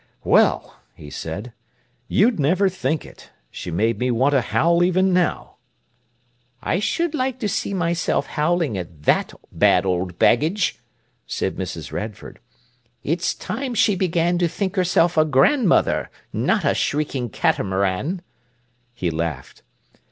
[0.23, 1.53] "Well," he said,
[2.07, 3.29] "you'd never think it!
[3.51, 5.57] She made me want to howl even now."
[6.59, 10.79] "I should like to see myself howling at that bad old baggage!"
[11.27, 11.91] said Mrs.
[11.91, 12.39] Radford.
[13.03, 18.23] "It's time she began to think herself a grandmother, not a shrieking catamaran—"
[18.95, 19.61] He laughed.